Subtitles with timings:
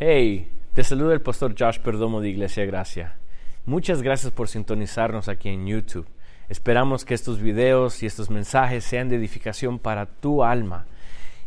[0.00, 3.16] Hey, te saluda el pastor Josh Perdomo de Iglesia Gracia.
[3.66, 6.06] Muchas gracias por sintonizarnos aquí en YouTube.
[6.48, 10.86] Esperamos que estos videos y estos mensajes sean de edificación para tu alma.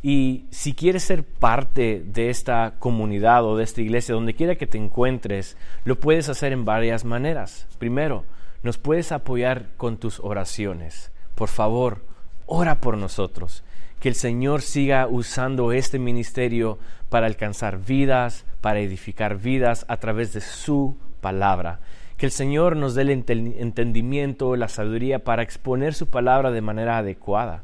[0.03, 4.67] Y si quieres ser parte de esta comunidad o de esta iglesia, donde quiera que
[4.67, 5.55] te encuentres,
[5.85, 7.69] lo puedes hacer en varias maneras.
[7.79, 8.25] Primero,
[8.63, 11.13] nos puedes apoyar con tus oraciones.
[11.35, 12.03] Por favor,
[12.47, 13.63] ora por nosotros.
[14.01, 20.33] Que el Señor siga usando este ministerio para alcanzar vidas, para edificar vidas a través
[20.33, 21.79] de su palabra.
[22.17, 26.97] Que el Señor nos dé el entendimiento, la sabiduría para exponer su palabra de manera
[26.97, 27.61] adecuada.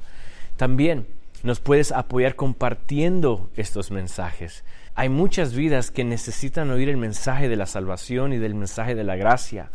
[0.58, 1.08] También
[1.41, 4.63] nos puedes apoyar compartiendo estos mensajes.
[4.94, 9.03] Hay muchas vidas que necesitan oír el mensaje de la salvación y del mensaje de
[9.03, 9.72] la gracia.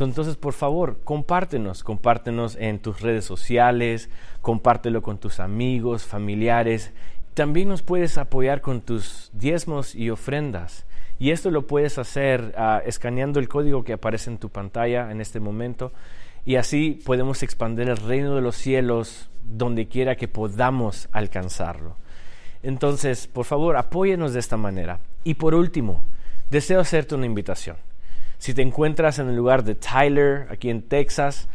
[0.00, 4.08] Entonces, por favor, compártenos, compártenos en tus redes sociales,
[4.40, 6.92] compártelo con tus amigos, familiares.
[7.34, 10.86] También nos puedes apoyar con tus diezmos y ofrendas.
[11.18, 15.20] Y esto lo puedes hacer uh, escaneando el código que aparece en tu pantalla en
[15.20, 15.92] este momento.
[16.44, 21.96] Y así podemos expandir el reino de los cielos donde quiera que podamos alcanzarlo.
[22.62, 25.00] Entonces, por favor, apóyenos de esta manera.
[25.22, 26.02] Y por último,
[26.50, 27.76] deseo hacerte una invitación.
[28.42, 31.48] Si te encuentras en el lugar de Tyler, aquí en Texas,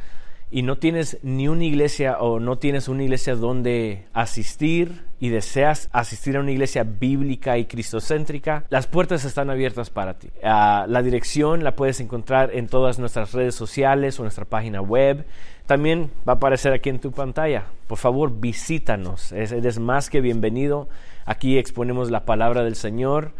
[0.49, 5.89] y no tienes ni una iglesia o no tienes una iglesia donde asistir y deseas
[5.91, 10.29] asistir a una iglesia bíblica y cristocéntrica, las puertas están abiertas para ti.
[10.41, 15.25] Ah, la dirección la puedes encontrar en todas nuestras redes sociales o nuestra página web.
[15.65, 17.65] También va a aparecer aquí en tu pantalla.
[17.87, 19.33] Por favor, visítanos.
[19.33, 20.87] Eres más que bienvenido.
[21.25, 23.33] Aquí exponemos la palabra del Señor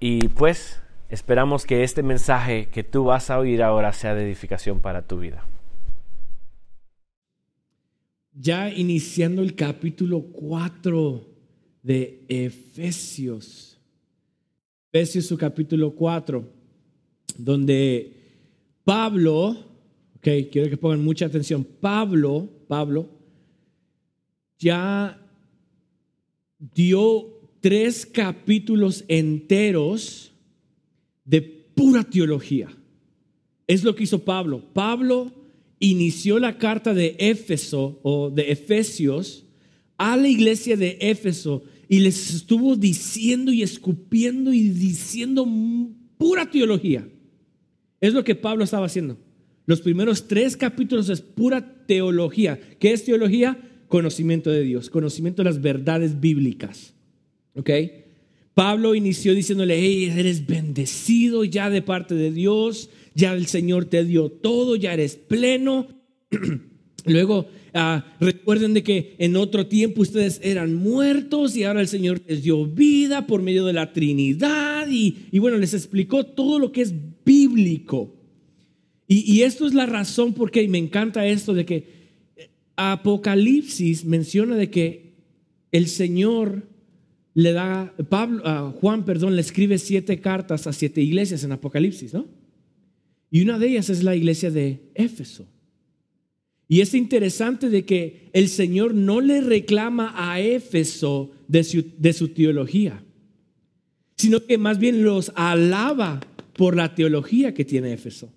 [0.00, 4.80] y pues esperamos que este mensaje que tú vas a oír ahora sea de edificación
[4.80, 5.44] para tu vida
[8.40, 11.26] ya iniciando el capítulo 4
[11.82, 13.78] de Efesios.
[14.92, 16.48] Efesios su capítulo 4,
[17.36, 18.16] donde
[18.82, 19.50] Pablo,
[20.16, 23.08] ok, quiero que pongan mucha atención, Pablo, Pablo,
[24.58, 25.20] ya
[26.58, 27.28] dio
[27.60, 30.29] tres capítulos enteros
[31.30, 32.68] de pura teología.
[33.68, 34.64] Es lo que hizo Pablo.
[34.72, 35.32] Pablo
[35.78, 39.46] inició la carta de Éfeso o de Efesios
[39.96, 45.46] a la iglesia de Éfeso y les estuvo diciendo y escupiendo y diciendo
[46.18, 47.08] pura teología.
[48.00, 49.16] Es lo que Pablo estaba haciendo.
[49.66, 52.58] Los primeros tres capítulos es pura teología.
[52.80, 53.56] ¿Qué es teología?
[53.86, 56.94] Conocimiento de Dios, conocimiento de las verdades bíblicas.
[57.54, 57.70] ¿Ok?
[58.60, 64.04] Pablo inició diciéndole, hey, eres bendecido ya de parte de Dios, ya el Señor te
[64.04, 65.88] dio todo, ya eres pleno.
[67.06, 72.20] Luego, ah, recuerden de que en otro tiempo ustedes eran muertos y ahora el Señor
[72.28, 76.82] les dio vida por medio de la Trinidad y, bueno, les explicó todo lo que
[76.82, 76.92] es
[77.24, 78.14] bíblico.
[79.08, 81.86] Y, y esto es la razón por qué me encanta esto de que
[82.76, 85.14] Apocalipsis menciona de que
[85.72, 86.68] el Señor
[87.42, 92.26] le da, Pablo, Juan, perdón, le escribe siete cartas a siete iglesias en Apocalipsis, ¿no?
[93.30, 95.46] Y una de ellas es la iglesia de Éfeso.
[96.68, 102.12] Y es interesante de que el Señor no le reclama a Éfeso de su, de
[102.12, 103.02] su teología,
[104.16, 106.20] sino que más bien los alaba
[106.56, 108.32] por la teología que tiene Éfeso.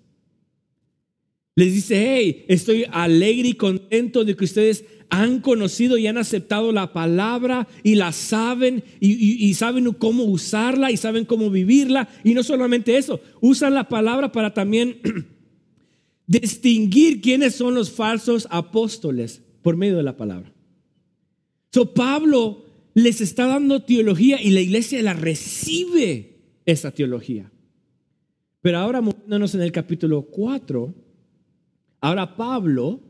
[1.56, 6.72] Les dice, hey, estoy alegre y contento de que ustedes han conocido y han aceptado
[6.72, 12.08] la palabra y la saben y, saben cómo usarla y saben cómo vivirla.
[12.24, 14.98] Y no solamente eso, usan la palabra para también
[16.26, 20.52] distinguir quiénes son los falsos apóstoles por medio de la palabra.
[21.70, 27.52] So Pablo les está dando teología y la iglesia la recibe esa teología.
[28.60, 31.03] Pero ahora moviéndonos en el capítulo 4,
[32.04, 33.00] ahora Pablo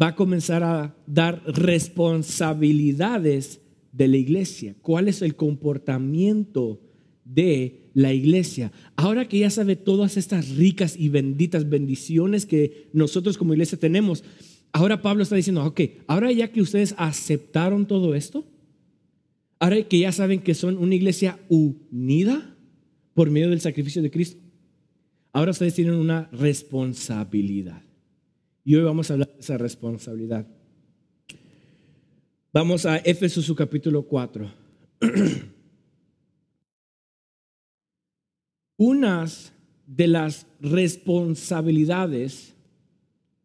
[0.00, 3.60] va a comenzar a dar responsabilidades
[3.92, 4.74] de la iglesia.
[4.80, 6.80] ¿Cuál es el comportamiento
[7.26, 8.72] de la iglesia?
[8.96, 14.24] Ahora que ya sabe todas estas ricas y benditas bendiciones que nosotros como iglesia tenemos,
[14.72, 18.46] ahora Pablo está diciendo, ok, ahora ya que ustedes aceptaron todo esto,
[19.58, 22.56] ahora que ya saben que son una iglesia unida
[23.12, 24.40] por medio del sacrificio de Cristo,
[25.34, 27.82] ahora ustedes tienen una responsabilidad.
[28.68, 30.46] Y hoy vamos a hablar de esa responsabilidad.
[32.52, 34.52] Vamos a Éfeso su capítulo 4.
[38.76, 39.54] Unas
[39.86, 42.54] de las responsabilidades,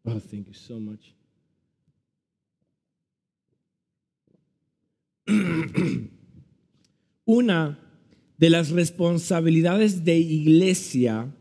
[0.02, 1.14] oh, thank you so much.
[7.24, 7.78] Una
[8.36, 11.34] de las responsabilidades de iglesia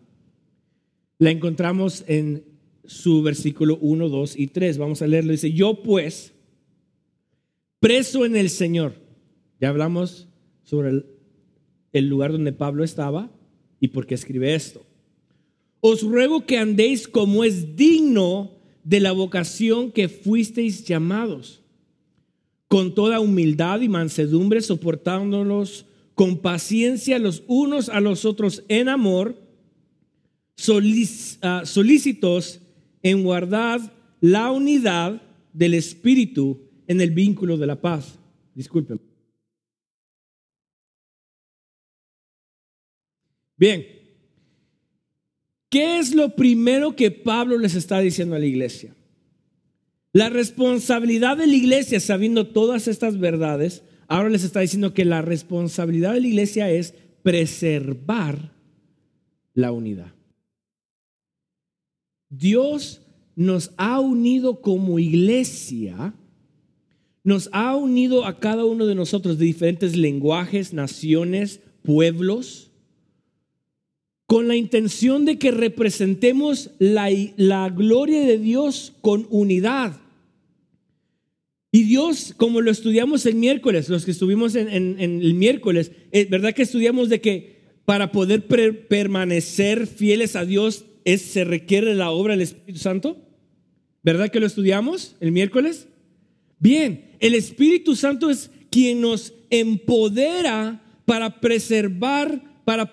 [1.18, 2.53] la encontramos en
[2.86, 4.78] su versículo 1, 2 y 3.
[4.78, 5.32] Vamos a leerlo.
[5.32, 6.34] Dice, yo pues,
[7.80, 8.96] preso en el Señor.
[9.60, 10.28] Ya hablamos
[10.64, 11.06] sobre el,
[11.94, 13.32] el lugar donde Pablo estaba
[13.80, 14.86] y por qué escribe esto.
[15.80, 18.52] Os ruego que andéis como es digno
[18.84, 21.62] de la vocación que fuisteis llamados,
[22.68, 25.86] con toda humildad y mansedumbre, soportándolos
[26.16, 29.36] con paciencia los unos a los otros en amor,
[31.42, 32.60] ah, solícitos
[33.04, 33.80] en guardar
[34.22, 35.22] la unidad
[35.52, 38.18] del Espíritu en el vínculo de la paz.
[38.56, 39.00] Disculpen.
[43.58, 43.86] Bien,
[45.70, 48.96] ¿qué es lo primero que Pablo les está diciendo a la iglesia?
[50.12, 55.22] La responsabilidad de la iglesia, sabiendo todas estas verdades, ahora les está diciendo que la
[55.22, 58.52] responsabilidad de la iglesia es preservar
[59.54, 60.14] la unidad.
[62.38, 63.02] Dios
[63.36, 66.14] nos ha unido como iglesia,
[67.24, 72.72] nos ha unido a cada uno de nosotros de diferentes lenguajes, naciones, pueblos,
[74.26, 80.00] con la intención de que representemos la, la gloria de Dios con unidad.
[81.72, 86.54] Y Dios, como lo estudiamos el miércoles, los que estuvimos en, el miércoles, es verdad
[86.54, 88.46] que estudiamos de que para poder
[88.88, 93.18] permanecer fieles a Dios es, se requiere la obra del Espíritu Santo.
[94.04, 95.88] ¿Verdad que lo estudiamos el miércoles?
[96.60, 102.90] Bien, el Espíritu Santo es quien nos empodera para preservar, para,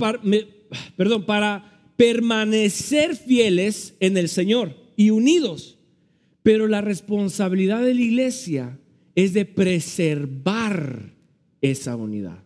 [0.97, 5.79] perdón, para permanecer fieles en el Señor y unidos.
[6.43, 8.79] Pero la responsabilidad de la iglesia
[9.15, 11.15] es de preservar
[11.61, 12.43] esa unidad.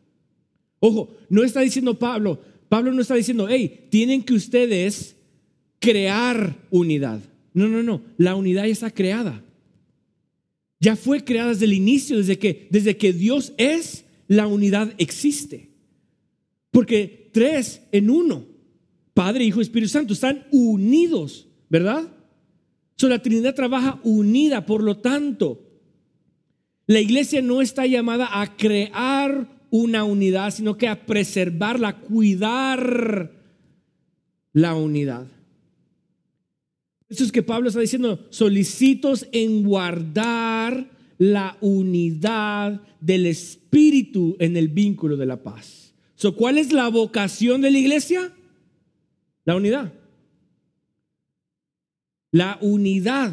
[0.80, 5.16] Ojo, no está diciendo Pablo, Pablo no está diciendo, hey, tienen que ustedes
[5.84, 7.20] crear unidad.
[7.52, 9.44] No, no, no, la unidad ya está creada.
[10.80, 15.70] Ya fue creada desde el inicio, desde que, desde que Dios es, la unidad existe.
[16.70, 18.46] Porque tres en uno,
[19.12, 22.08] Padre, Hijo y Espíritu Santo, están unidos, ¿verdad?
[22.96, 25.60] So, la Trinidad trabaja unida, por lo tanto,
[26.86, 33.32] la iglesia no está llamada a crear una unidad, sino que a preservarla, cuidar
[34.52, 35.26] la unidad.
[37.14, 44.68] Eso es que Pablo está diciendo, solicitos en guardar la unidad del Espíritu en el
[44.68, 45.94] vínculo de la paz.
[46.16, 48.32] So, ¿Cuál es la vocación de la iglesia?
[49.44, 49.92] La unidad
[52.34, 53.32] la unidad.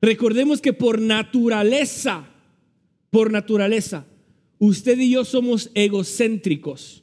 [0.00, 2.28] Recordemos que por naturaleza,
[3.10, 4.06] por naturaleza,
[4.60, 7.02] usted y yo somos egocéntricos,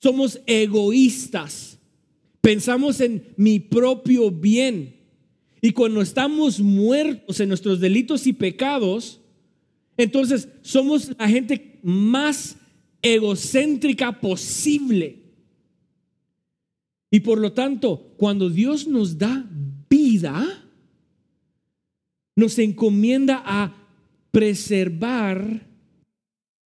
[0.00, 1.80] somos egoístas,
[2.42, 4.96] pensamos en mi propio bien.
[5.62, 9.20] Y cuando estamos muertos en nuestros delitos y pecados,
[9.96, 12.56] entonces somos la gente más
[13.00, 15.22] egocéntrica posible.
[17.10, 19.48] Y por lo tanto, cuando Dios nos da
[19.88, 20.62] vida
[22.34, 23.74] nos encomienda a
[24.30, 25.68] preservar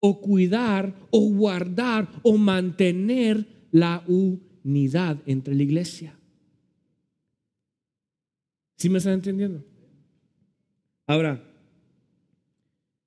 [0.00, 4.02] o cuidar o guardar o mantener la
[4.64, 6.18] unidad entre la iglesia.
[8.76, 9.64] ¿Sí me están entendiendo?
[11.06, 11.42] Ahora,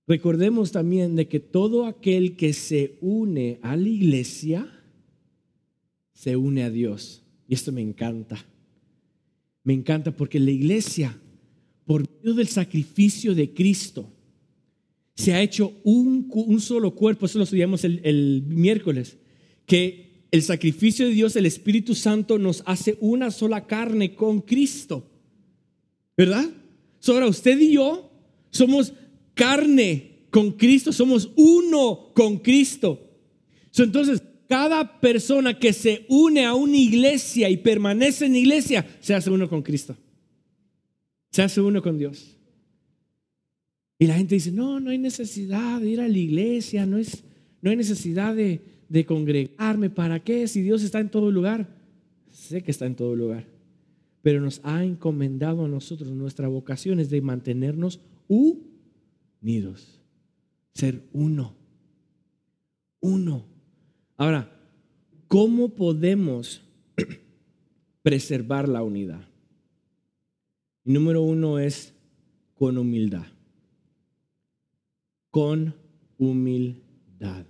[0.07, 4.71] recordemos también de que todo aquel que se une a la iglesia,
[6.13, 7.23] se une a Dios.
[7.47, 8.45] Y esto me encanta.
[9.63, 11.19] Me encanta porque la iglesia,
[11.85, 14.09] por medio del sacrificio de Cristo,
[15.15, 19.17] se ha hecho un, solo cuerpo, eso lo estudiamos el, miércoles,
[19.65, 25.09] que el sacrificio de Dios, el Espíritu Santo, nos hace una sola carne con Cristo.
[26.17, 26.49] ¿Verdad?
[27.07, 28.09] ahora usted y yo
[28.49, 28.93] somos
[29.33, 32.99] carne con Cristo, somos uno con Cristo.
[33.77, 39.13] entonces, cada persona que se une a una iglesia y permanece en la iglesia, se
[39.13, 39.95] hace uno con Cristo.
[41.31, 42.37] Se hace uno con Dios.
[43.97, 47.23] Y la gente dice, no, no hay necesidad de ir a la iglesia, no, es,
[47.61, 49.89] no hay necesidad de, de congregarme.
[49.89, 50.47] ¿Para qué?
[50.47, 51.67] Si Dios está en todo lugar.
[52.29, 53.45] Sé que está en todo lugar.
[54.21, 60.01] Pero nos ha encomendado a nosotros, nuestra vocación es de mantenernos unidos.
[60.73, 61.53] Ser uno.
[62.99, 63.45] Uno.
[64.17, 64.51] Ahora,
[65.27, 66.61] ¿cómo podemos
[68.01, 69.27] preservar la unidad?
[70.85, 71.93] número uno es
[72.53, 73.25] con humildad.
[75.29, 75.75] Con
[76.17, 77.45] humildad.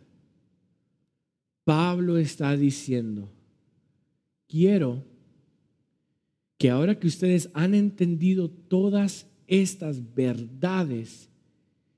[1.65, 3.27] Pablo está diciendo,
[4.47, 5.03] quiero
[6.57, 11.29] que ahora que ustedes han entendido todas estas verdades,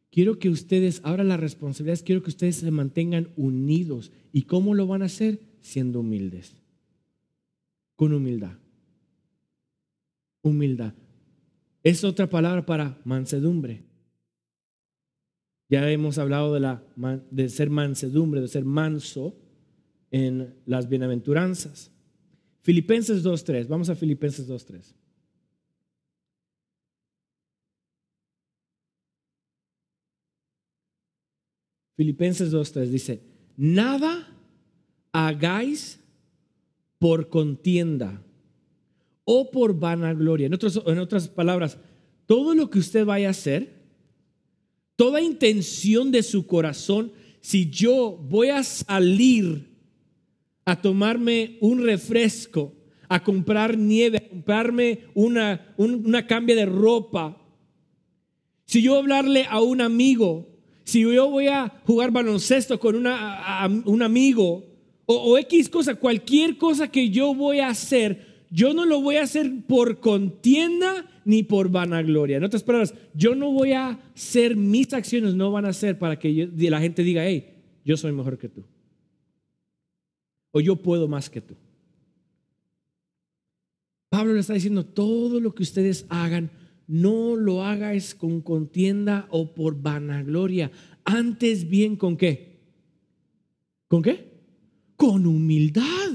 [0.09, 4.11] quiero que ustedes, ahora la responsabilidad es, quiero que ustedes se mantengan unidos.
[4.31, 5.41] ¿Y cómo lo van a hacer?
[5.59, 6.55] Siendo humildes.
[7.97, 8.57] Con humildad.
[10.43, 10.93] Humildad.
[11.83, 13.83] Es otra palabra para mansedumbre.
[15.69, 16.83] Ya hemos hablado de, la,
[17.29, 19.35] de ser mansedumbre, de ser manso
[20.11, 21.91] en las bienaventuranzas.
[22.61, 24.93] Filipenses 2.3, vamos a Filipenses 2.3.
[31.95, 33.21] Filipenses 2.3 dice,
[33.55, 34.27] nada
[35.11, 35.99] hagáis
[36.99, 38.21] por contienda
[39.23, 40.47] o por vanagloria.
[40.47, 41.77] En, otras palabras,
[42.27, 43.73] todo lo que usted vaya a hacer,
[44.95, 47.11] toda intención de su corazón,
[47.41, 49.76] si yo voy a salir
[50.67, 52.73] a tomarme un refresco,
[53.07, 57.37] a comprar nieve, a comprarme una, una cambia de ropa,
[58.65, 60.45] si yo hablarle a un amigo,
[60.83, 64.65] si yo voy a jugar baloncesto con una, un amigo,
[65.05, 69.23] o, X cosa, cualquier cosa que yo voy a hacer, yo no lo voy a
[69.23, 72.35] hacer por contienda ni por vanagloria.
[72.35, 76.19] En otras palabras, yo no voy a hacer, mis acciones no van a ser para
[76.19, 77.53] que la gente diga, hey,
[77.85, 78.65] yo soy mejor que tú.
[80.51, 81.55] O yo puedo más que tú.
[84.09, 86.49] Pablo le está diciendo, todo lo que ustedes hagan,
[86.87, 90.71] no lo hagáis con contienda o por vanagloria.
[91.03, 92.59] Antes bien, ¿con qué?
[93.87, 94.31] ¿Con qué?
[94.95, 96.13] Con humildad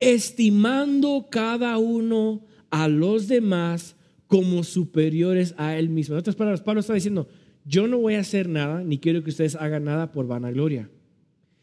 [0.00, 3.94] estimando cada uno a los demás
[4.26, 6.14] como superiores a él mismo.
[6.14, 7.28] En otras palabras, Pablo está diciendo,
[7.64, 10.90] yo no voy a hacer nada, ni quiero que ustedes hagan nada por vanagloria,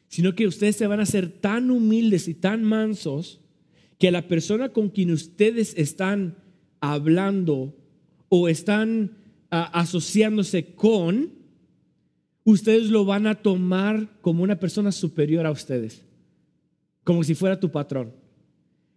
[0.08, 3.42] sino que ustedes se van a ser tan humildes y tan mansos
[3.98, 6.38] que la persona con quien ustedes están
[6.80, 7.76] hablando
[8.30, 9.18] o están
[9.52, 11.32] ah, asociándose con,
[12.44, 16.04] ustedes lo van a tomar como una persona superior a ustedes,
[17.04, 18.14] como si fuera tu patrón.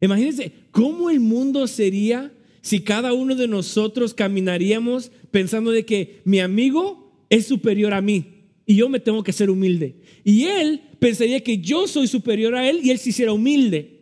[0.01, 6.41] Imagínense cómo el mundo sería si cada uno de nosotros caminaríamos pensando de que mi
[6.41, 8.30] amigo es superior a mí
[8.71, 9.97] y yo me tengo que ser humilde.
[10.23, 14.01] Y él pensaría que yo soy superior a él y él se hiciera humilde.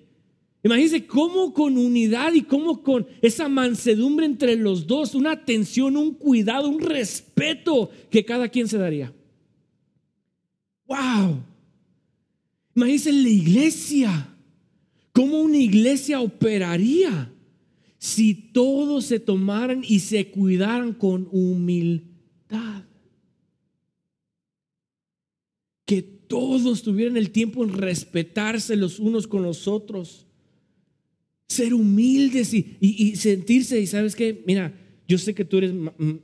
[0.62, 6.12] Imagínense cómo con unidad y cómo con esa mansedumbre entre los dos, una atención, un
[6.12, 9.10] cuidado, un respeto que cada quien se daría.
[10.86, 11.42] ¡Wow!
[12.74, 14.36] Imagínense la iglesia.
[15.12, 17.32] ¿Cómo una iglesia operaría
[17.96, 22.84] si todos se tomaran y se cuidaran con humildad?
[25.88, 30.26] Que todos tuvieran el tiempo en respetarse los unos con los otros.
[31.48, 34.74] Ser humildes y, sentirse, y sabes que, mira,
[35.08, 35.72] yo sé que tú eres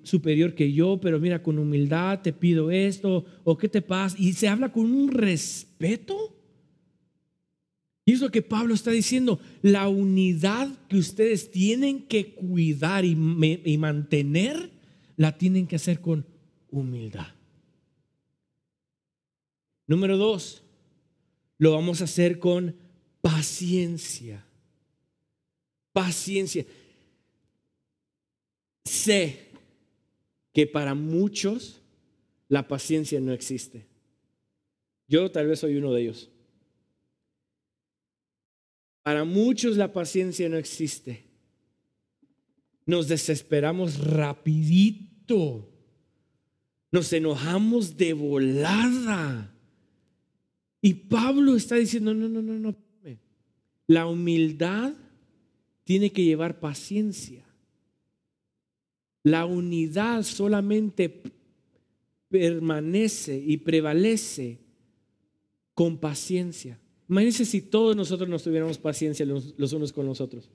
[0.03, 4.15] superior que yo, pero mira, con humildad te pido esto, o qué te pasa.
[4.19, 6.39] Y se habla con un respeto.
[8.05, 13.17] Y es lo que Pablo está diciendo, la unidad que ustedes tienen que cuidar y,
[13.17, 14.71] mantener,
[15.17, 16.27] la tienen que hacer con
[16.71, 17.34] humildad.
[19.87, 20.63] Número dos,
[21.59, 22.77] lo vamos a hacer con
[23.21, 24.45] paciencia.
[25.93, 26.65] Paciencia.
[28.85, 29.51] Sé
[30.53, 31.81] que para muchos
[32.49, 33.87] la paciencia no existe.
[35.09, 36.31] Yo tal vez soy uno de ellos.
[39.03, 41.25] Para muchos la paciencia no existe.
[42.87, 45.71] Nos desesperamos rapidito.
[46.91, 49.54] Nos enojamos de volada.
[50.85, 52.77] Y Pablo está diciendo, no, no, no, no.
[53.87, 54.93] La humildad
[55.83, 57.43] tiene que llevar paciencia.
[59.23, 61.23] La unidad solamente
[62.29, 64.59] permanece y prevalece
[65.73, 66.79] con paciencia.
[67.09, 70.51] Imagínense si todos nosotros nos tuviéramos paciencia los, unos con los otros.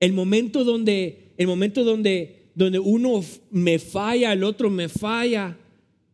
[0.00, 5.58] El momento donde, el momento donde, donde uno me falla, el otro me falla,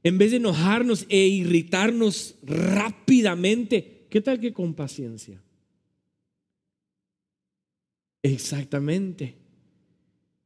[0.02, 5.42] en vez de enojarnos e irritarnos rápidamente, ¿qué tal que con paciencia?
[8.22, 9.34] Exactamente.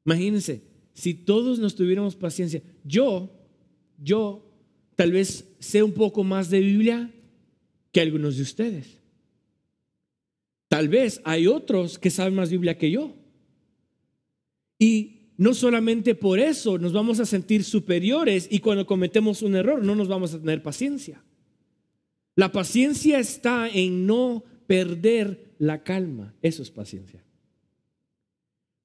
[0.05, 3.31] Imagínense, si todos nos tuviéramos paciencia, yo,
[3.99, 4.51] yo
[4.97, 7.11] tal vez sé un poco más de Biblia,
[7.93, 8.99] que algunos de ustedes.
[10.69, 13.15] Tal vez hay otros que saben más Biblia que yo.
[14.79, 19.83] Y no solamente por eso nos vamos a sentir superiores y cuando cometemos un error
[19.83, 21.23] no nos vamos a tener paciencia.
[22.37, 26.35] La paciencia está en no perder la calma.
[26.43, 27.25] Eso es paciencia.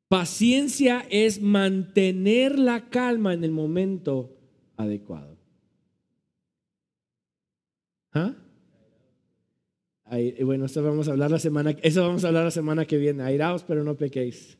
[0.07, 4.35] Paciencia es mantener la calma en el momento
[4.75, 5.37] adecuado.
[8.11, 8.33] ¿Ah?
[10.41, 13.21] bueno, eso vamos a hablar la semana, eso vamos a hablar la semana que viene.
[13.21, 14.57] Airaos, pero no pequéis.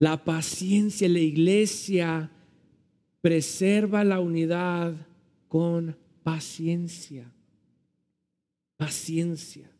[0.00, 2.30] La paciencia, la iglesia
[3.20, 4.94] preserva la unidad
[5.46, 7.30] con paciencia.
[8.78, 9.70] Paciencia.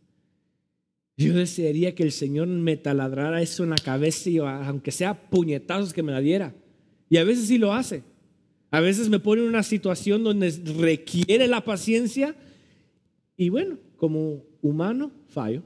[1.17, 5.95] Yo desearía que el Señor me taladrara eso en la cabeza y aunque sea puñetazos
[5.95, 6.55] que me la diera.
[7.09, 8.03] Y a veces sí lo hace.
[8.71, 12.37] A veces me pone en una situación donde requiere la paciencia
[13.39, 15.63] y bueno, como humano fallo.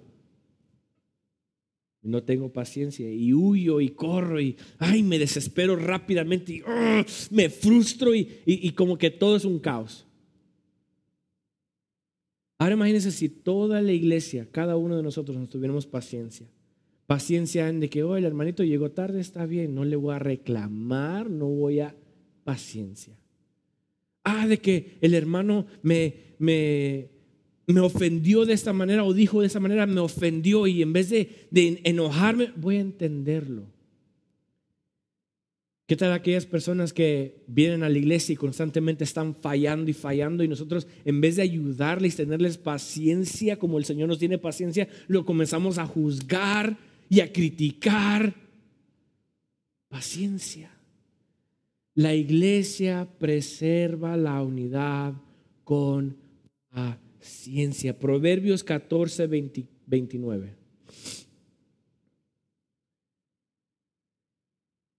[2.05, 7.05] No tengo paciencia y huyo y corro y ay, me desespero rápidamente y ¡ah!
[7.31, 10.07] me frustro y, y como que todo es un caos.
[12.59, 16.47] Ahora imagínense si toda la iglesia, cada uno de nosotros nos tuviéramos paciencia.
[17.07, 20.19] Paciencia en de que, oh, el hermanito llegó tarde, está bien, no le voy a
[20.19, 21.95] reclamar, no voy a
[22.45, 23.15] paciencia.
[24.23, 27.11] Ah, de que el hermano me, me,
[27.67, 31.11] me ofendió de esta manera o dijo de esta manera, me ofendió y en vez
[31.11, 31.49] de,
[31.85, 33.65] enojarme, voy a entenderlo.
[35.87, 40.43] ¿Qué tal aquellas personas que vienen a la iglesia y constantemente están fallando y fallando
[40.43, 45.27] y nosotros en vez de ayudarles, tenerles paciencia como el Señor nos tiene paciencia, lo
[45.27, 46.79] comenzamos a juzgar
[47.11, 48.35] y a criticar?
[49.89, 50.71] Paciencia.
[51.95, 55.13] La iglesia preserva la unidad
[55.65, 56.17] con
[57.25, 57.99] paciencia.
[57.99, 59.27] Proverbios 14,
[59.87, 60.55] 29.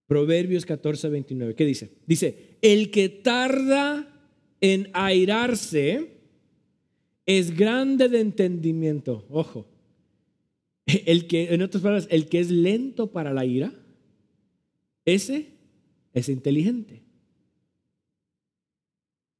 [0.07, 1.55] Proverbios 14, 29.
[1.55, 1.91] ¿Qué dice?
[2.07, 4.11] Dice, el que tarda
[4.59, 6.13] en airarse
[7.27, 9.25] es grande de entendimiento.
[9.29, 9.67] Ojo.
[10.87, 13.71] El que, en otras palabras, el que es lento para la ira,
[15.05, 15.49] ese
[16.13, 17.04] es inteligente.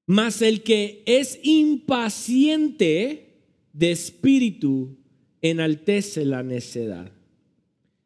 [0.07, 3.25] Mas el que es impaciente
[3.73, 4.97] de espíritu
[5.41, 7.11] enaltece la necedad.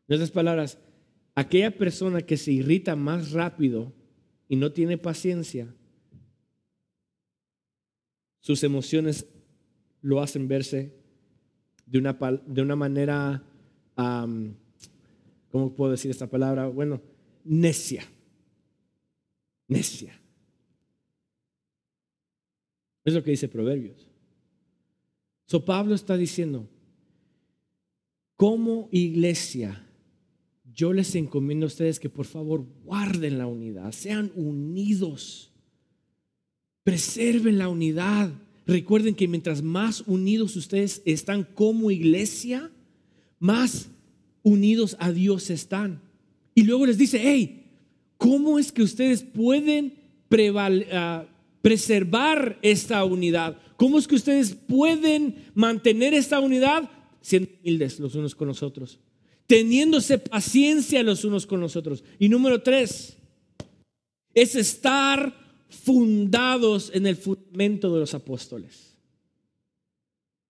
[0.07, 0.77] En otras palabras,
[1.35, 3.93] aquella persona que se irrita más rápido
[4.47, 5.73] y no tiene paciencia,
[8.39, 9.27] sus emociones
[10.01, 10.93] lo hacen verse
[11.85, 12.13] de una,
[12.47, 13.43] de una manera,
[15.51, 16.67] ¿cómo puedo decir esta palabra?
[16.67, 17.01] Bueno,
[17.43, 18.03] necia.
[19.67, 20.19] Necia.
[23.05, 24.09] Es lo que dice Proverbios.
[25.45, 26.69] So Pablo está diciendo,
[28.35, 29.85] como iglesia,
[30.73, 35.51] yo les encomiendo a ustedes que por favor guarden la unidad, sean unidos,
[36.83, 38.31] preserven la unidad.
[38.65, 42.71] Recuerden que mientras más unidos ustedes están como iglesia,
[43.39, 43.89] más
[44.43, 46.01] unidos a Dios están.
[46.55, 47.65] Y luego les dice, hey,
[48.17, 49.95] ¿cómo es que ustedes pueden
[50.91, 51.25] ah,
[51.69, 53.55] preservar esta unidad?
[53.77, 56.89] ¿Cómo es que ustedes pueden mantener esta unidad
[57.21, 58.97] siendo humildes los unos con los otros?
[59.49, 62.03] teniéndose paciencia los unos con los otros.
[62.19, 63.17] Y número tres,
[64.35, 65.35] es estar
[65.69, 68.95] fundados en el fundamento de los apóstoles.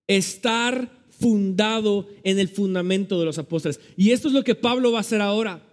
[0.06, 3.80] Estar fundado en el fundamento de los apóstoles.
[3.96, 5.66] Y esto es lo que Pablo va a hacer ahora.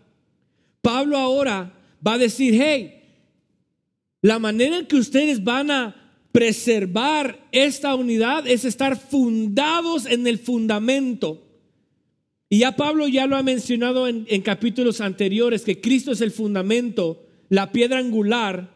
[0.82, 2.97] Pablo ahora va a decir, hey,
[4.22, 5.96] la manera en que ustedes van a
[6.32, 11.44] preservar esta unidad es estar fundados en el fundamento.
[12.50, 17.26] Y ya Pablo ya lo ha mencionado en, capítulos anteriores, que Cristo es el fundamento,
[17.50, 18.74] la piedra angular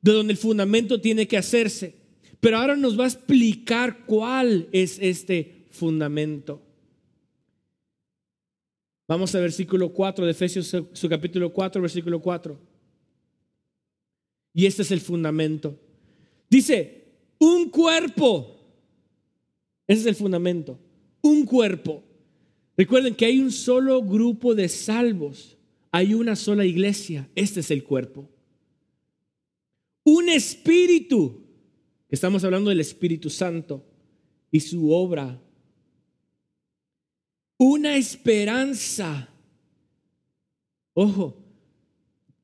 [0.00, 1.96] de donde el fundamento tiene que hacerse.
[2.40, 6.62] Pero ahora nos va a explicar cuál es este fundamento.
[9.06, 12.71] Vamos al versículo 4 de Efesios, su capítulo 4, versículo 4.
[14.54, 15.78] Y este es el fundamento.
[16.48, 17.04] Dice,
[17.38, 18.58] un cuerpo.
[19.86, 20.78] Ese es el fundamento.
[21.22, 22.02] Un cuerpo
[22.76, 25.58] Recuerden que hay un solo grupo de salvos,
[25.90, 28.28] hay una sola iglesia, este es el cuerpo.
[30.04, 31.42] Un espíritu,
[32.08, 33.84] estamos hablando del Espíritu Santo
[34.50, 35.40] y su obra.
[37.58, 39.28] Una esperanza.
[40.94, 41.36] Ojo,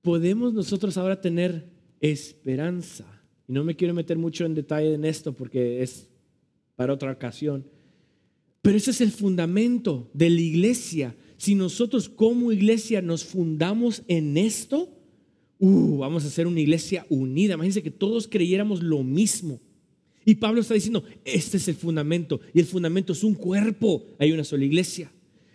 [0.03, 1.69] podemos nosotros ahora tener
[2.01, 3.07] esperanza.
[3.47, 6.09] Y no me quiero meter mucho en detalle en esto porque es
[6.77, 7.67] para otra ocasión.
[8.63, 11.17] Pero ese es el fundamento de la iglesia.
[11.37, 14.91] Si nosotros como iglesia nos fundamos en esto,
[15.59, 17.55] uh, vamos a ser una iglesia unida.
[17.55, 19.61] Imagínense que todos creyéramos lo mismo
[20.25, 22.41] Y Pablo está diciendo, este es el fundamento.
[22.53, 24.05] Y el fundamento es un cuerpo.
[24.19, 25.11] Hay una sola iglesia.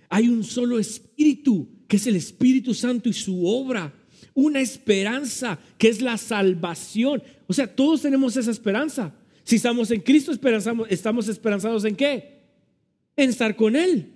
[0.10, 3.94] Hay un solo espíritu, que es el Espíritu Santo y su obra.
[4.34, 7.22] Una esperanza, que es la salvación.
[7.48, 9.14] O sea, todos tenemos esa esperanza.
[9.44, 10.32] Si estamos en Cristo,
[10.90, 12.42] estamos esperanzados en qué?
[13.16, 14.12] En estar con Él.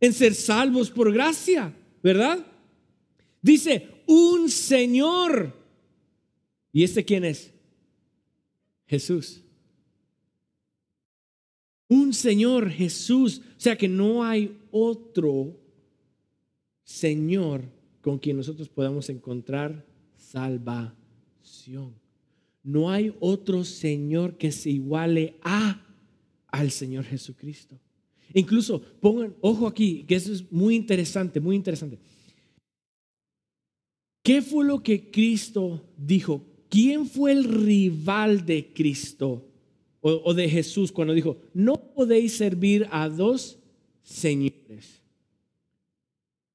[0.00, 1.72] En ser salvos por gracia.
[2.02, 2.44] ¿Verdad?
[3.40, 5.54] Dice, un Señor.
[6.72, 7.52] ¿Y este quién es?
[8.86, 9.42] Jesús
[11.92, 13.42] un Señor Jesús.
[13.56, 15.60] O sea que no hay otro
[16.82, 17.64] Señor
[18.02, 19.86] con quien nosotros podamos encontrar
[20.16, 21.94] salvación.
[22.62, 25.80] No hay otro Señor que se iguale a
[26.48, 27.78] al Señor Jesucristo.
[28.34, 31.98] Incluso pongan ojo aquí, que eso es muy interesante, muy interesante.
[34.22, 36.44] ¿Qué fue lo que Cristo dijo?
[36.68, 39.48] ¿Quién fue el rival de Cristo?
[40.02, 43.58] o, de Jesús cuando dijo, no podéis servir a dos
[44.02, 45.01] señores.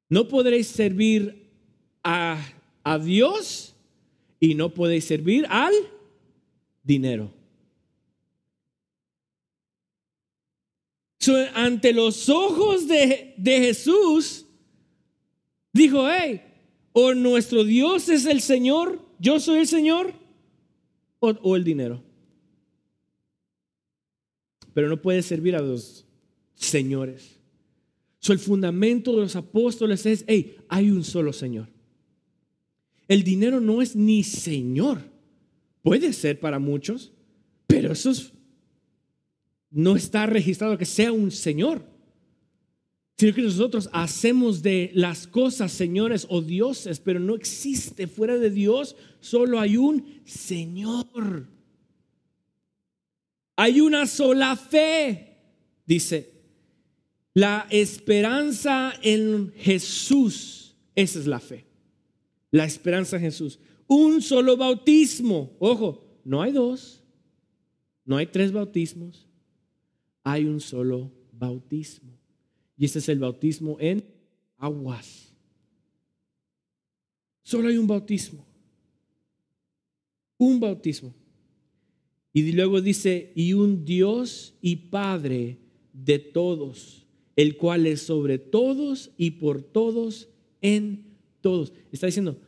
[0.10, 1.50] No podréis servir
[2.04, 2.44] a,
[2.84, 3.76] a Dios
[4.40, 5.74] y no podéis servir al
[6.84, 7.36] dinero.
[11.54, 14.46] ante los ojos de, de, Jesús,
[15.74, 16.42] dijo, hey,
[16.94, 20.14] o nuestro Dios es el Señor, yo soy el Señor,
[21.20, 22.02] o, o el dinero
[24.78, 26.06] pero no puede servir a los
[26.54, 27.37] señores.
[28.34, 31.68] El fundamento de los apóstoles es, hey, hay un solo Señor.
[33.08, 35.02] El dinero no es ni Señor.
[35.82, 37.14] Puede ser para muchos,
[37.66, 38.12] pero eso
[39.70, 41.86] no está registrado que sea un Señor.
[43.18, 48.52] Sino que nosotros hacemos de las cosas señores o dioses, pero no existe fuera de
[48.52, 51.48] Dios, solo hay un Señor.
[53.56, 55.38] Hay una sola fe,
[55.86, 56.37] dice.
[57.38, 61.68] La esperanza en Jesús, esa es la fe.
[62.50, 63.60] La esperanza en Jesús.
[63.86, 65.56] Un solo bautismo.
[65.60, 67.04] Ojo, no hay dos,
[68.06, 69.28] no hay tres bautismos,
[70.24, 72.18] hay un solo bautismo.
[72.76, 74.04] Y este es el bautismo en
[74.58, 75.32] aguas.
[77.44, 78.48] Solo hay un bautismo.
[80.40, 81.14] Un bautismo.
[82.34, 85.60] Y luego dice, y un Dios y Padre
[85.94, 87.07] de todos,
[87.38, 90.28] el cual es sobre todos y por todos
[90.60, 91.06] en
[91.40, 91.72] todos.
[91.92, 92.42] Está diciendo,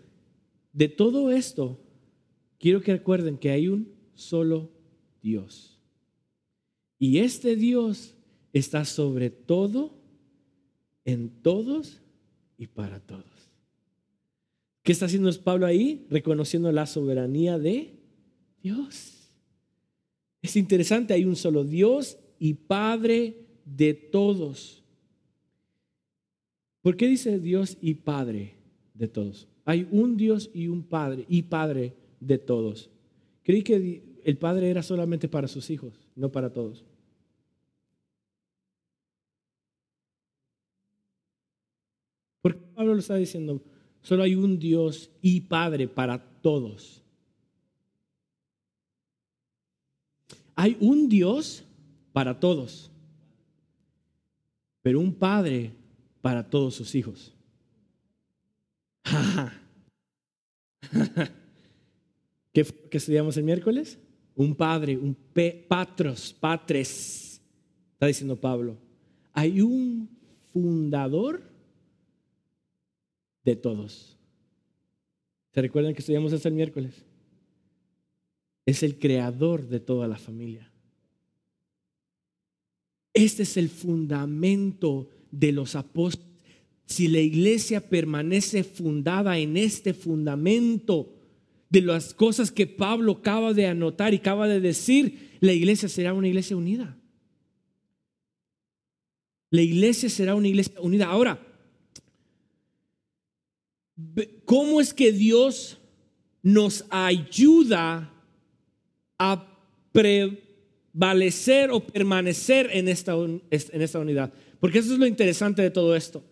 [0.73, 1.79] de todo esto,
[2.57, 4.71] quiero que recuerden que hay un solo
[5.21, 5.79] Dios.
[6.97, 8.15] Y este Dios
[8.51, 9.93] está sobre todo,
[11.05, 12.01] en todos
[12.57, 13.25] y para todos.
[14.81, 16.07] ¿Qué está haciendo Pablo ahí?
[16.09, 17.93] Reconociendo la soberanía de
[18.61, 19.31] Dios.
[20.41, 24.78] Es interesante, hay un solo Dios y Padre de todos.
[26.89, 28.55] ¿Por qué dice Dios y Padre
[28.95, 29.47] de todos?
[29.63, 32.89] Hay un Dios y un Padre y Padre de todos.
[33.43, 36.83] Creí que el Padre era solamente para sus hijos, no para todos.
[42.41, 43.61] ¿Por qué Pablo lo está diciendo?
[44.01, 47.03] Solo hay un Dios y Padre para todos.
[50.55, 51.63] Hay un Dios
[52.13, 52.89] para todos,
[54.81, 55.77] pero un Padre
[56.21, 57.35] para todos sus hijos.
[62.53, 63.99] ¿Qué que estudiamos el miércoles?
[64.35, 65.15] Un padre, un
[65.67, 67.41] patros, patres,
[67.93, 68.77] está diciendo Pablo.
[69.33, 70.09] Hay un
[70.51, 71.43] fundador
[73.43, 74.17] de todos.
[75.53, 77.05] ¿Se recuerdan que estudiamos este el miércoles?
[78.69, 80.71] es el creador de toda la familia.
[83.13, 86.27] Este es el fundamento de los apóstoles.
[86.85, 91.13] Si la iglesia permanece fundada en este fundamento
[91.69, 96.13] de las cosas que Pablo acaba de anotar y acaba de decir, la iglesia será
[96.13, 96.97] una iglesia unida.
[99.51, 101.05] La iglesia será una iglesia unida.
[101.05, 101.45] Ahora,
[104.45, 105.79] ¿cómo es que Dios
[106.41, 108.11] nos ayuda
[109.17, 109.45] a
[109.91, 114.33] prevalecer o permanecer en esta, en esta unidad.
[114.59, 116.23] Porque eso es lo interesante de todo esto.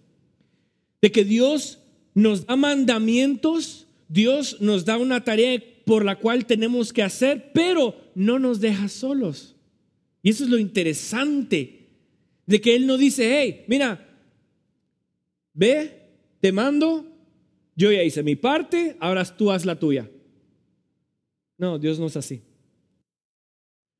[1.01, 1.79] De que Dios
[2.13, 7.95] nos da mandamientos, Dios nos da una tarea por la cual tenemos que hacer, pero
[8.15, 9.55] no nos deja solos.
[10.21, 11.87] Y eso es lo interesante,
[12.45, 14.09] de que Él no dice, hey, mira,
[15.53, 16.09] ve,
[16.41, 17.05] te mando,
[17.75, 20.09] yo ya hice mi parte, ahora tú haz la tuya.
[21.57, 22.41] No, Dios no es así.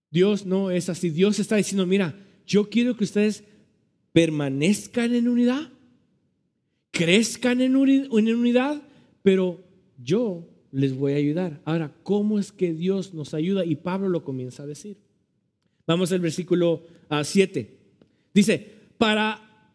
[0.10, 1.10] Dios no es así.
[1.10, 3.44] Dios está diciendo, mira, yo quiero que ustedes
[4.18, 5.70] permanezcan en unidad,
[6.90, 8.82] crezcan en unidad,
[9.22, 9.64] pero
[10.04, 11.62] yo les voy a ayudar.
[11.66, 13.64] Ahora, ¿cómo es que Dios nos ayuda?
[13.64, 14.98] Y Pablo lo comienza a decir.
[15.86, 16.82] Vamos al versículo
[17.24, 17.70] 7.
[17.70, 18.04] Ah,
[18.34, 19.70] Dice, para,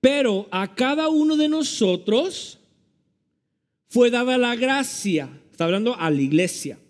[0.00, 2.58] pero a cada uno de nosotros
[3.86, 6.80] fue dada la gracia, está hablando a la iglesia,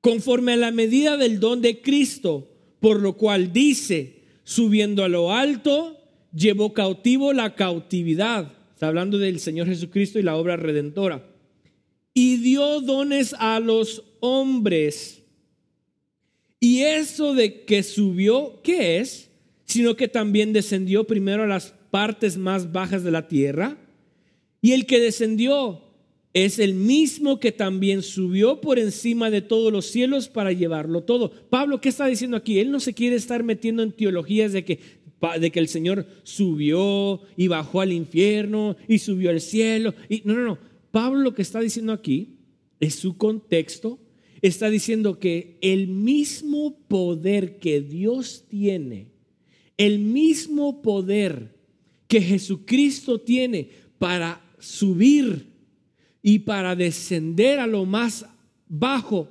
[0.00, 5.32] conforme a la medida del don de Cristo, por lo cual dice, subiendo a lo
[5.32, 5.95] alto,
[6.36, 8.52] llevó cautivo la cautividad.
[8.74, 11.26] Está hablando del Señor Jesucristo y la obra redentora.
[12.12, 15.22] Y dio dones a los hombres.
[16.60, 19.30] Y eso de que subió, ¿qué es?
[19.64, 23.78] Sino que también descendió primero a las partes más bajas de la tierra.
[24.60, 25.82] Y el que descendió
[26.32, 31.30] es el mismo que también subió por encima de todos los cielos para llevarlo todo.
[31.48, 32.58] Pablo, ¿qué está diciendo aquí?
[32.58, 34.80] Él no se quiere estar metiendo en teologías de que,
[35.40, 39.94] de que el Señor subió y bajó al infierno y subió al cielo.
[40.08, 40.58] Y, no, no, no.
[40.90, 42.36] Pablo lo que está diciendo aquí
[42.80, 43.98] es su contexto.
[44.42, 49.08] Está diciendo que el mismo poder que Dios tiene,
[49.76, 51.56] el mismo poder
[52.06, 55.46] que Jesucristo tiene para subir
[56.22, 58.26] y para descender a lo más
[58.68, 59.28] bajo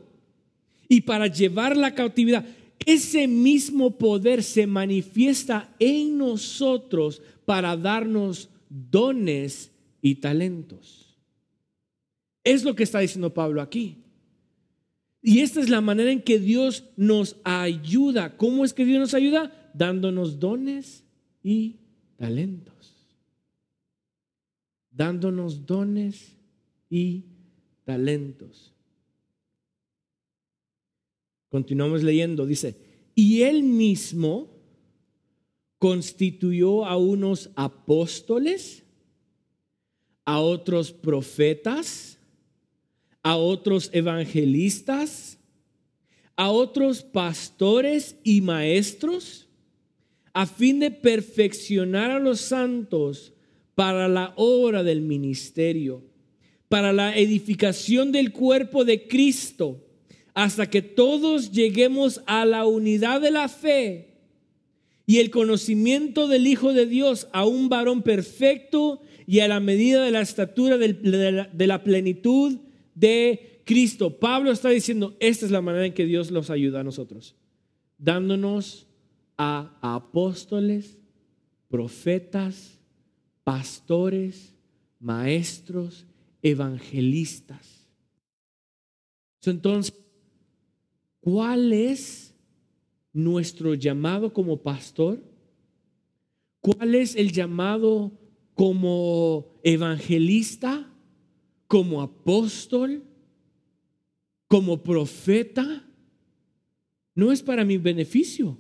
[0.88, 2.46] y para llevar la cautividad.
[2.86, 11.18] Ese mismo poder se manifiesta en nosotros para darnos dones y talentos.
[12.44, 13.98] Es lo que está diciendo Pablo aquí.
[15.22, 18.38] Y esta es la manera en que Dios nos ayuda.
[18.38, 19.72] ¿Cómo es que Dios nos ayuda?
[19.74, 21.04] Dándonos dones
[21.42, 21.78] y
[22.18, 22.94] talentos.
[24.92, 26.38] Dándonos dones
[26.88, 27.24] y
[27.84, 28.75] talentos.
[31.56, 32.76] Continuamos leyendo, dice,
[33.16, 34.50] y él mismo
[35.80, 38.84] constituyó a unos apóstoles,
[40.26, 42.20] a otros profetas,
[43.24, 45.38] a otros evangelistas,
[46.36, 49.48] a otros pastores y maestros,
[50.34, 53.32] a fin de perfeccionar a los santos
[53.76, 56.04] para la obra del ministerio
[56.70, 59.85] para la edificación del cuerpo de Cristo,
[60.36, 64.16] hasta que todos lleguemos a la unidad de la fe
[65.08, 70.04] y el conocimiento del Hijo de Dios, a un varón perfecto y a la medida
[70.04, 72.58] de la estatura de la plenitud
[72.94, 74.20] de Cristo.
[74.20, 77.36] Pablo está diciendo, esta es la manera en que Dios los ayuda a nosotros,
[77.98, 78.88] dándonos
[79.38, 80.98] a apóstoles,
[81.70, 82.78] profetas,
[83.44, 84.54] pastores,
[85.00, 86.06] maestros
[86.42, 87.88] evangelistas.
[89.46, 89.94] Entonces,
[91.26, 92.36] ¿cuál es
[93.12, 95.24] nuestro llamado como pastor?
[96.62, 98.12] ¿Cuál es el llamado
[98.54, 100.88] como evangelista,
[101.66, 103.04] como apóstol,
[104.48, 105.84] como profeta?
[107.16, 108.60] No es para mi beneficio.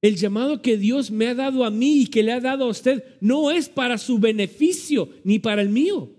[0.00, 2.68] El llamado que Dios me ha dado a mí y que le ha dado a
[2.68, 6.12] usted no es para su beneficio ni para el mío.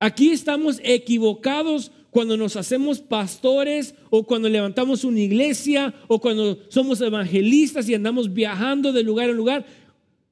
[0.00, 7.00] Aquí estamos equivocados cuando nos hacemos pastores o cuando levantamos una iglesia o cuando somos
[7.00, 9.66] evangelistas y andamos viajando de lugar en lugar.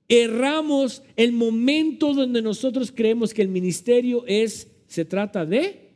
[0.07, 5.95] Erramos el momento donde nosotros creemos que el ministerio es, se trata de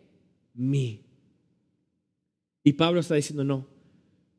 [0.54, 1.02] mí.
[2.64, 3.66] Y Pablo está diciendo, no,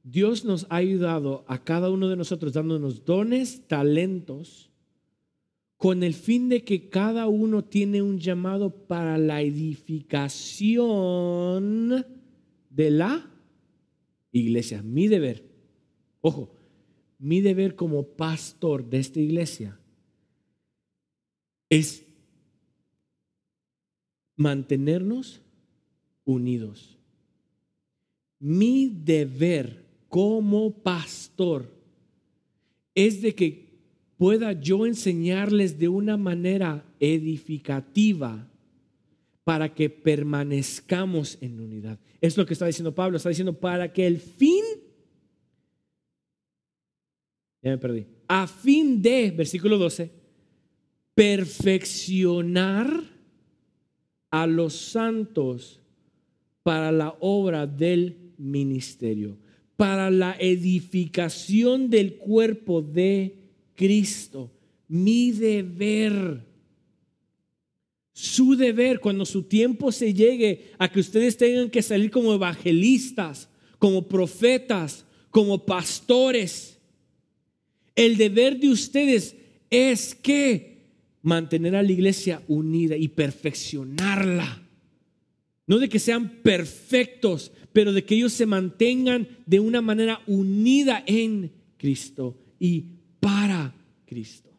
[0.01, 4.71] Dios nos ha ayudado a cada uno de nosotros dándonos dones, talentos,
[5.77, 12.05] con el fin de que cada uno tiene un llamado para la edificación
[12.69, 13.29] de la
[14.31, 14.81] iglesia.
[14.81, 15.43] Mi deber,
[16.21, 16.51] ojo,
[17.19, 19.77] mi deber como pastor de esta iglesia
[21.69, 22.05] es
[24.35, 25.41] mantenernos
[26.23, 26.97] unidos.
[28.39, 31.69] Mi deber como pastor
[32.93, 33.64] es de que
[34.25, 38.51] pueda yo enseñarles de una manera edificativa
[39.43, 41.99] para que permanezcamos en unidad.
[42.19, 44.63] Es lo que está diciendo Pablo, está diciendo para que el fin,
[47.61, 50.09] ya me perdí, a fin de, versículo 12,
[51.13, 53.03] perfeccionar
[54.31, 55.81] a los santos
[56.63, 59.37] para la obra del ministerio
[59.77, 63.44] para la edificación del cuerpo de
[63.75, 64.51] Cristo.
[64.87, 66.45] Mi deber.
[68.13, 73.49] su deber cuando su tiempo se llegue a que ustedes tengan que salir como evangelistas,
[73.77, 76.79] como profetas, como pastores.
[77.93, 79.35] El deber de ustedes
[79.69, 80.75] es que
[81.21, 84.61] mantener a la iglesia unida y perfeccionarla.
[85.67, 91.03] No de que sean perfectos, pero de que ellos se mantengan de una manera unida
[91.07, 92.94] en Cristo y
[93.25, 93.73] para
[94.05, 94.51] Cristo.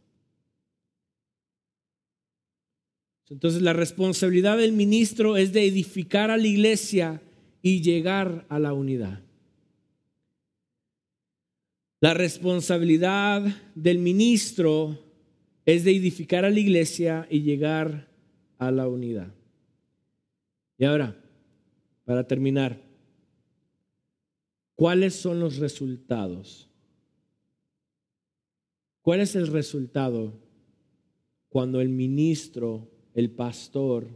[3.29, 7.23] Entonces la responsabilidad del ministro es de edificar a la iglesia
[7.63, 9.23] y llegar a la unidad.
[12.01, 13.45] La responsabilidad
[13.77, 14.99] del ministro
[15.65, 18.09] es de edificar a la iglesia y llegar
[18.59, 19.33] a la unidad.
[20.77, 21.17] Y ahora,
[22.05, 22.83] para terminar,
[24.75, 26.69] ¿cuáles son los resultados?
[29.07, 30.35] ¿Cuál es el resultado
[31.49, 34.07] cuando el ministro el pastor,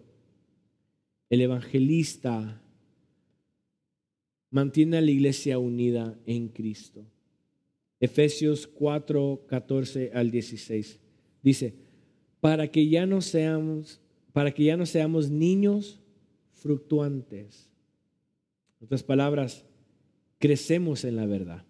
[1.31, 2.61] el evangelista,
[4.51, 7.07] mantiene a la iglesia unida en Cristo.
[7.99, 11.01] Efesios 4, 14 al 16.
[11.41, 11.75] Dice,
[12.41, 14.03] para que ya no seamos,
[14.35, 15.99] para que ya no seamos niños
[16.53, 17.71] fructuantes.
[18.81, 19.65] En otras palabras,
[20.39, 21.65] crecemos en la verdad.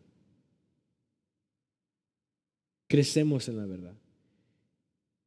[2.91, 3.95] Crecemos en la verdad.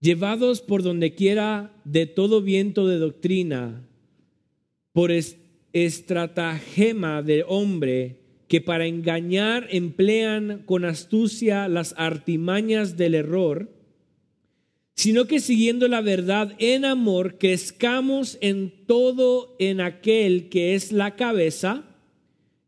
[0.02, 3.88] Llevados por donde quiera de todo viento de doctrina,
[4.91, 5.12] por
[5.71, 13.71] estratagema de hombre que para engañar emplean con astucia las artimañas del error,
[14.93, 21.15] sino que siguiendo la verdad en amor, crezcamos en todo en aquel que es la
[21.15, 21.86] cabeza,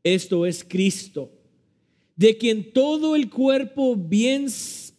[0.06, 1.34] esto es Cristo,
[2.16, 4.50] de quien todo el cuerpo bien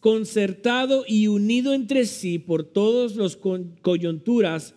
[0.06, 4.72] concertado y unido entre sí por todas las coyunturas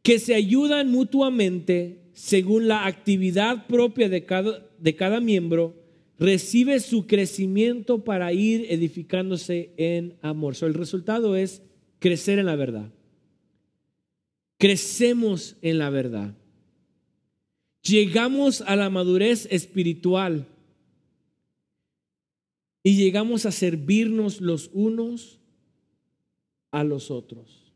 [0.00, 5.74] que se ayudan mutuamente según la actividad propia de cada, de cada miembro,
[6.20, 10.54] recibe su crecimiento para ir edificándose en amor.
[10.62, 11.62] el resultado es
[11.98, 12.92] crecer en la verdad.
[14.56, 16.36] Crecemos en la verdad.
[17.82, 20.46] Llegamos a la madurez espiritual
[22.82, 25.40] y llegamos a servirnos los unos
[26.70, 27.72] a los otros.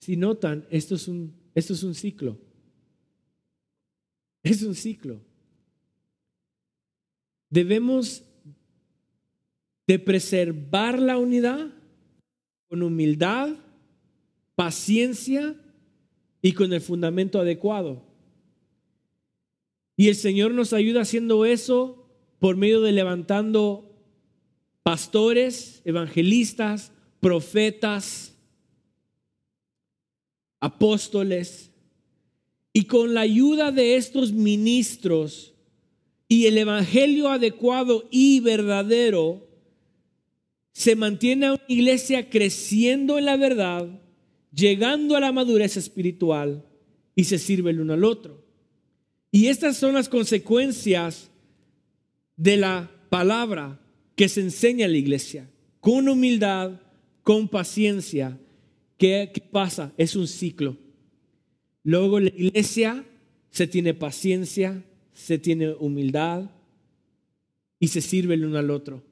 [0.00, 2.38] Si notan, esto es un, esto es un ciclo.
[4.42, 5.20] Es un ciclo.
[7.50, 8.24] Debemos
[9.86, 11.74] de preservar la unidad
[12.68, 13.56] con humildad,
[14.54, 15.56] paciencia
[16.40, 18.07] y con el fundamento adecuado.
[19.98, 22.06] Y el Señor nos ayuda haciendo eso
[22.38, 23.96] por medio de levantando
[24.84, 28.32] pastores, evangelistas, profetas,
[30.60, 31.72] apóstoles.
[32.72, 35.52] Y con la ayuda de estos ministros
[36.28, 39.48] y el evangelio adecuado y verdadero,
[40.70, 44.00] se mantiene una iglesia creciendo en la verdad,
[44.54, 46.64] llegando a la madurez espiritual
[47.16, 48.47] y se sirve el uno al otro.
[49.30, 51.30] Y estas son las consecuencias
[52.36, 53.78] de la palabra
[54.16, 55.48] que se enseña a la iglesia.
[55.80, 56.80] Con humildad,
[57.22, 58.38] con paciencia.
[58.96, 59.92] ¿Qué, pasa?
[59.96, 60.76] Es un ciclo.
[61.84, 63.04] Luego la iglesia
[63.50, 66.50] se tiene paciencia, se tiene humildad
[67.78, 69.02] y se sirve el uno al otro.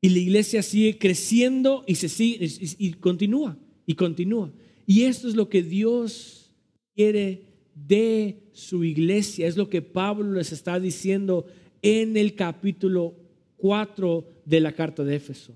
[0.00, 4.52] Y la iglesia sigue creciendo y, se sigue, y continúa, y continúa.
[4.86, 6.50] Y esto es lo que Dios
[6.94, 7.47] quiere
[7.86, 9.46] de su iglesia.
[9.46, 11.46] Es lo que Pablo les está diciendo
[11.82, 13.14] en el capítulo
[13.58, 15.54] 4 de la carta de Éfeso.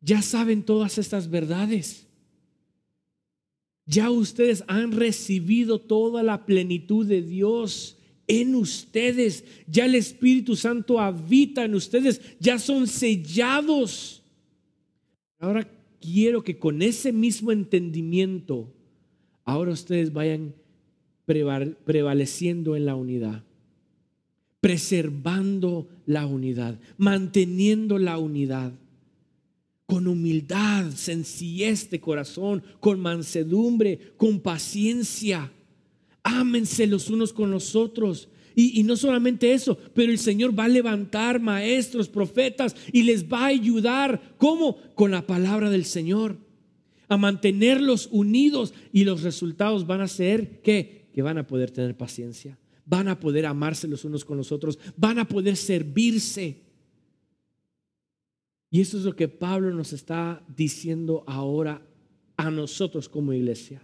[0.00, 2.06] Ya saben todas estas verdades.
[3.86, 9.44] Ya ustedes han recibido toda la plenitud de Dios en ustedes.
[9.66, 12.20] Ya el Espíritu Santo habita en ustedes.
[12.38, 14.22] Ya son sellados.
[15.38, 15.68] Ahora
[16.00, 18.72] quiero que con ese mismo entendimiento,
[19.44, 20.54] ahora ustedes vayan
[21.84, 23.44] prevaleciendo en la unidad,
[24.60, 28.72] preservando la unidad, manteniendo la unidad,
[29.86, 35.52] con humildad, sencillez de corazón, con mansedumbre, con paciencia.
[36.22, 38.28] Ámense los unos con los otros.
[38.54, 43.24] Y, y, no solamente eso, pero el Señor va a levantar maestros, profetas y les
[43.24, 44.34] va a ayudar.
[44.38, 44.76] ¿Cómo?
[44.94, 46.38] Con la palabra del Señor.
[47.08, 51.96] A mantenerlos unidos y los resultados van a ser que que van a poder tener
[51.96, 56.62] paciencia, van a poder amarse los unos con los otros, van a poder servirse.
[58.70, 61.82] Y eso es lo que Pablo nos está diciendo ahora
[62.36, 63.82] a nosotros como iglesia.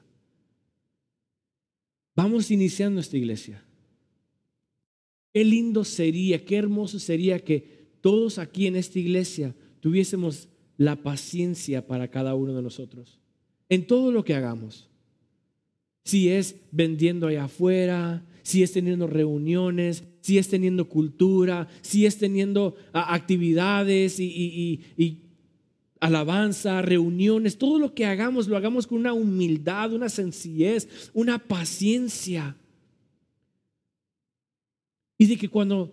[2.14, 3.62] Vamos iniciando esta iglesia.
[5.34, 10.48] Qué lindo sería, qué hermoso sería que todos aquí en esta iglesia tuviésemos
[10.78, 13.20] la paciencia para cada uno de nosotros.
[13.68, 14.88] En todo lo que hagamos.
[16.06, 22.16] Si es vendiendo allá afuera, si es teniendo reuniones, si es teniendo cultura, si es
[22.16, 25.22] teniendo actividades y, y
[25.98, 32.56] alabanza, reuniones, todo lo que hagamos lo hagamos con una humildad, una sencillez, una paciencia.
[35.18, 35.92] Y de que cuando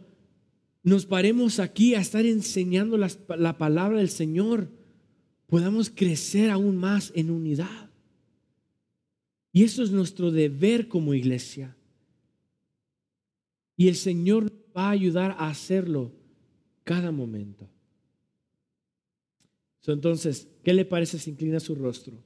[0.83, 4.69] nos paremos aquí a estar enseñando la palabra del Señor,
[5.47, 7.82] podamos crecer aún más en unidad.
[9.53, 11.77] Y eso es nuestro deber como iglesia.
[13.77, 16.11] Y el Señor va a ayudar a hacerlo
[16.83, 17.69] cada momento.
[19.85, 22.17] Entonces, ¿qué le parece si inclina su rostro?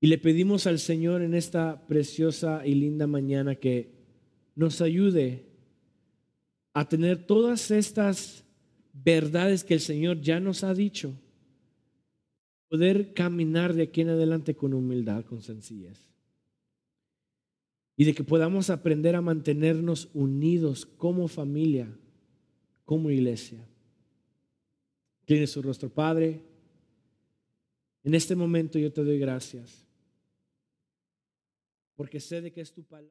[0.00, 3.90] Y le pedimos al Señor en esta preciosa y linda mañana que
[4.54, 5.44] nos ayude
[6.72, 8.44] a tener todas estas
[8.92, 11.12] verdades que el Señor ya nos ha dicho,
[12.70, 15.98] poder caminar de aquí en adelante con humildad, con sencillez.
[17.96, 21.88] Y de que podamos aprender a mantenernos unidos como familia,
[22.84, 23.58] como iglesia.
[25.24, 26.40] Tiene su rostro, Padre.
[28.04, 29.84] En este momento yo te doy gracias,
[31.96, 33.08] porque sé de que es tu palabra.